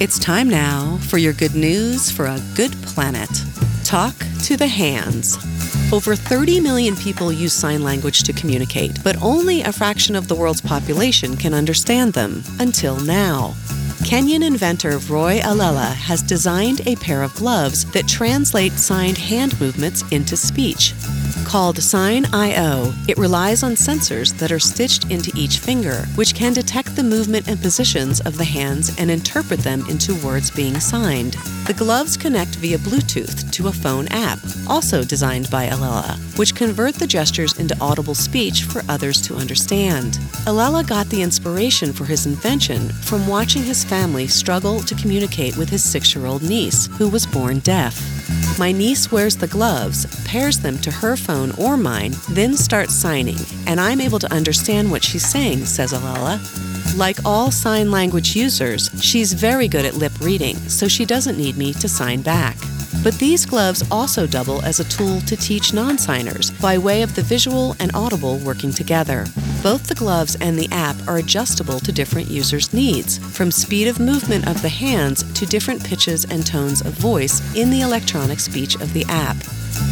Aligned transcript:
It's 0.00 0.18
time 0.18 0.48
now 0.48 0.96
for 1.08 1.18
your 1.18 1.34
good 1.34 1.54
news 1.54 2.10
for 2.10 2.24
a 2.24 2.40
good 2.56 2.72
planet. 2.84 3.28
Talk 3.84 4.14
to 4.44 4.56
the 4.56 4.66
hands. 4.66 5.36
Over 5.92 6.16
30 6.16 6.58
million 6.60 6.96
people 6.96 7.30
use 7.30 7.52
sign 7.52 7.82
language 7.82 8.22
to 8.22 8.32
communicate, 8.32 9.04
but 9.04 9.20
only 9.20 9.60
a 9.60 9.74
fraction 9.74 10.16
of 10.16 10.26
the 10.26 10.34
world's 10.34 10.62
population 10.62 11.36
can 11.36 11.52
understand 11.52 12.14
them 12.14 12.42
until 12.60 12.98
now. 13.00 13.52
Kenyan 14.02 14.42
inventor 14.42 14.96
Roy 15.00 15.40
Allela 15.40 15.92
has 15.92 16.22
designed 16.22 16.80
a 16.86 16.96
pair 16.96 17.22
of 17.22 17.34
gloves 17.34 17.84
that 17.92 18.08
translate 18.08 18.72
signed 18.72 19.18
hand 19.18 19.60
movements 19.60 20.02
into 20.10 20.34
speech. 20.34 20.94
Called 21.44 21.82
Sign 21.82 22.26
IO, 22.32 22.92
it 23.08 23.18
relies 23.18 23.62
on 23.62 23.72
sensors 23.72 24.36
that 24.38 24.52
are 24.52 24.58
stitched 24.58 25.10
into 25.10 25.32
each 25.34 25.58
finger, 25.58 26.06
which 26.14 26.34
can 26.34 26.52
detect 26.52 26.94
the 26.94 27.02
movement 27.02 27.48
and 27.48 27.60
positions 27.60 28.20
of 28.20 28.36
the 28.36 28.44
hands 28.44 28.96
and 28.98 29.10
interpret 29.10 29.60
them 29.60 29.84
into 29.88 30.14
words 30.24 30.50
being 30.50 30.78
signed. 30.78 31.36
The 31.66 31.74
gloves 31.74 32.16
connect 32.16 32.56
via 32.56 32.78
Bluetooth 32.78 33.50
to 33.52 33.68
a 33.68 33.72
phone 33.72 34.06
app, 34.08 34.38
also 34.68 35.02
designed 35.02 35.50
by 35.50 35.66
Allela, 35.66 36.16
which 36.38 36.54
convert 36.54 36.94
the 36.94 37.06
gestures 37.06 37.58
into 37.58 37.76
audible 37.80 38.14
speech 38.14 38.62
for 38.64 38.82
others 38.88 39.20
to 39.22 39.36
understand. 39.36 40.14
Allela 40.46 40.86
got 40.86 41.06
the 41.08 41.22
inspiration 41.22 41.92
for 41.92 42.04
his 42.04 42.26
invention 42.26 42.88
from 42.88 43.26
watching 43.26 43.62
his 43.62 43.84
family 43.84 44.26
struggle 44.26 44.80
to 44.80 44.94
communicate 44.94 45.56
with 45.56 45.68
his 45.68 45.82
six 45.82 46.14
year 46.14 46.26
old 46.26 46.42
niece, 46.42 46.86
who 46.98 47.08
was 47.08 47.26
born 47.26 47.58
deaf. 47.60 48.00
My 48.58 48.72
niece 48.72 49.10
wears 49.10 49.36
the 49.36 49.46
gloves, 49.46 50.06
pairs 50.24 50.58
them 50.58 50.78
to 50.78 50.90
her 50.90 51.16
phone 51.20 51.52
or 51.52 51.76
mine, 51.76 52.14
then 52.30 52.56
starts 52.56 52.94
signing, 52.94 53.38
and 53.66 53.80
I'm 53.80 54.00
able 54.00 54.18
to 54.18 54.32
understand 54.32 54.90
what 54.90 55.04
she's 55.04 55.26
saying, 55.26 55.66
says 55.66 55.92
Allela. 55.92 56.38
Like 56.96 57.24
all 57.24 57.50
sign 57.50 57.90
language 57.90 58.34
users, 58.34 58.90
she's 59.00 59.32
very 59.32 59.68
good 59.68 59.84
at 59.84 59.94
lip 59.94 60.12
reading, 60.20 60.56
so 60.56 60.88
she 60.88 61.04
doesn't 61.04 61.38
need 61.38 61.56
me 61.56 61.72
to 61.74 61.88
sign 61.88 62.22
back. 62.22 62.56
But 63.02 63.14
these 63.14 63.46
gloves 63.46 63.82
also 63.90 64.26
double 64.26 64.62
as 64.62 64.78
a 64.78 64.88
tool 64.88 65.20
to 65.22 65.36
teach 65.36 65.72
non 65.72 65.96
signers 65.96 66.50
by 66.50 66.76
way 66.76 67.02
of 67.02 67.14
the 67.14 67.22
visual 67.22 67.74
and 67.80 67.90
audible 67.94 68.38
working 68.38 68.72
together. 68.72 69.24
Both 69.62 69.86
the 69.86 69.94
gloves 69.94 70.36
and 70.40 70.58
the 70.58 70.68
app 70.70 70.96
are 71.08 71.18
adjustable 71.18 71.80
to 71.80 71.92
different 71.92 72.28
users' 72.28 72.74
needs, 72.74 73.18
from 73.18 73.50
speed 73.50 73.88
of 73.88 74.00
movement 74.00 74.46
of 74.48 74.60
the 74.60 74.68
hands 74.68 75.22
to 75.34 75.46
different 75.46 75.82
pitches 75.82 76.24
and 76.24 76.46
tones 76.46 76.80
of 76.82 76.92
voice 76.92 77.40
in 77.56 77.70
the 77.70 77.80
electronic 77.80 78.40
speech 78.40 78.74
of 78.76 78.92
the 78.92 79.04
app. 79.08 79.36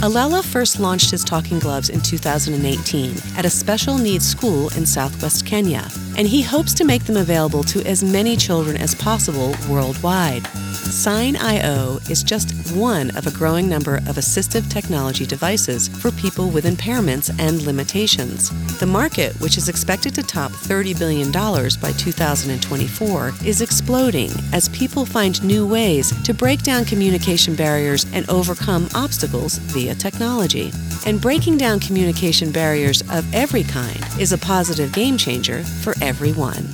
Allela 0.00 0.44
first 0.44 0.78
launched 0.78 1.10
his 1.10 1.24
talking 1.24 1.58
gloves 1.58 1.88
in 1.88 2.00
2018 2.00 3.16
at 3.36 3.44
a 3.44 3.50
special 3.50 3.96
needs 3.98 4.26
school 4.26 4.68
in 4.76 4.84
southwest 4.84 5.46
Kenya, 5.46 5.88
and 6.16 6.26
he 6.26 6.42
hopes 6.42 6.74
to 6.74 6.84
make 6.84 7.04
them 7.04 7.16
available 7.16 7.62
to 7.64 7.82
as 7.86 8.02
many 8.02 8.36
children 8.36 8.76
as 8.76 8.94
possible 8.94 9.54
worldwide. 9.68 10.46
Sign.io 10.86 11.98
is 12.08 12.22
just 12.22 12.52
one 12.76 13.14
of 13.16 13.26
a 13.26 13.30
growing 13.32 13.68
number 13.68 13.96
of 13.96 14.16
assistive 14.16 14.70
technology 14.70 15.26
devices 15.26 15.88
for 15.88 16.10
people 16.12 16.48
with 16.48 16.64
impairments 16.64 17.34
and 17.40 17.62
limitations. 17.62 18.50
The 18.78 18.86
market, 18.86 19.34
which 19.40 19.58
is 19.58 19.68
expected 19.68 20.14
to 20.14 20.22
top 20.22 20.52
$30 20.52 20.98
billion 20.98 21.32
by 21.32 21.92
2024, 21.92 23.32
is 23.44 23.60
exploding 23.60 24.30
as 24.52 24.68
people 24.68 25.04
find 25.04 25.42
new 25.42 25.66
ways 25.66 26.12
to 26.22 26.32
break 26.32 26.62
down 26.62 26.84
communication 26.84 27.54
barriers 27.56 28.06
and 28.12 28.28
overcome 28.30 28.88
obstacles 28.94 29.58
via 29.58 29.94
technology. 29.94 30.72
And 31.04 31.20
breaking 31.20 31.58
down 31.58 31.80
communication 31.80 32.50
barriers 32.50 33.02
of 33.10 33.32
every 33.34 33.62
kind 33.64 33.98
is 34.18 34.32
a 34.32 34.38
positive 34.38 34.92
game 34.92 35.16
changer 35.16 35.62
for 35.62 35.94
everyone. 36.06 36.64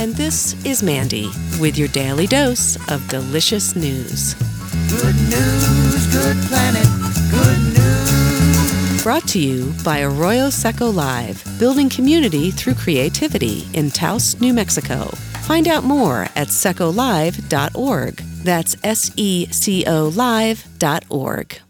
And 0.00 0.14
this 0.14 0.54
is 0.64 0.82
Mandy 0.82 1.28
with 1.60 1.76
your 1.76 1.88
daily 1.88 2.26
dose 2.26 2.76
of 2.90 3.06
delicious 3.08 3.76
news. 3.76 4.32
Good 4.88 5.14
news, 5.14 6.06
good 6.06 6.36
planet, 6.48 6.88
good 7.30 7.58
news. 7.76 9.02
Brought 9.02 9.28
to 9.28 9.38
you 9.38 9.74
by 9.84 10.00
Arroyo 10.00 10.48
Seco 10.48 10.88
Live, 10.88 11.44
building 11.58 11.90
community 11.90 12.50
through 12.50 12.74
creativity 12.74 13.68
in 13.74 13.90
Taos, 13.90 14.40
New 14.40 14.54
Mexico. 14.54 15.04
Find 15.42 15.68
out 15.68 15.84
more 15.84 16.22
at 16.34 16.48
secolive.org. 16.48 18.16
That's 18.42 18.76
S 18.82 19.12
E 19.16 19.48
C 19.50 19.84
O 19.86 20.08
live.org. 20.08 21.60